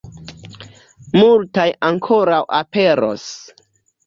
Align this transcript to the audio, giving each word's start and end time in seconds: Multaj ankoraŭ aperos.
Multaj 1.17 1.67
ankoraŭ 1.91 2.41
aperos. 2.63 3.29